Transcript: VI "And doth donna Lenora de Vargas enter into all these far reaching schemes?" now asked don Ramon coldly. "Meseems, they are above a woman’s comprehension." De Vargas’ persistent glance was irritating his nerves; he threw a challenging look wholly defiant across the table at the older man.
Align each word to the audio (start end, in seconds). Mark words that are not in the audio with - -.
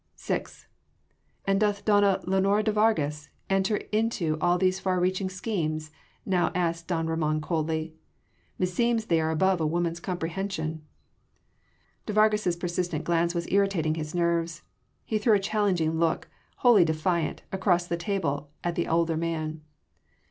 VI 0.17 0.45
"And 1.45 1.59
doth 1.59 1.85
donna 1.85 2.21
Lenora 2.23 2.63
de 2.63 2.71
Vargas 2.71 3.29
enter 3.51 3.77
into 3.91 4.35
all 4.41 4.57
these 4.57 4.79
far 4.79 4.99
reaching 4.99 5.29
schemes?" 5.29 5.91
now 6.25 6.51
asked 6.55 6.87
don 6.87 7.05
Ramon 7.05 7.39
coldly. 7.39 7.93
"Meseems, 8.59 9.05
they 9.05 9.21
are 9.21 9.29
above 9.29 9.61
a 9.61 9.67
woman’s 9.67 9.99
comprehension." 9.99 10.81
De 12.07 12.13
Vargas’ 12.13 12.55
persistent 12.55 13.03
glance 13.03 13.35
was 13.35 13.47
irritating 13.51 13.93
his 13.93 14.15
nerves; 14.15 14.63
he 15.05 15.19
threw 15.19 15.35
a 15.35 15.39
challenging 15.39 15.99
look 15.99 16.27
wholly 16.65 16.83
defiant 16.83 17.43
across 17.51 17.85
the 17.85 17.95
table 17.95 18.49
at 18.63 18.73
the 18.73 18.87
older 18.87 19.15
man. 19.15 19.61